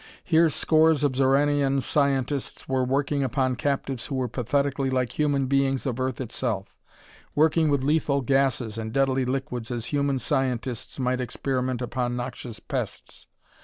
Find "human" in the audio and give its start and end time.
5.19-5.45, 9.93-10.17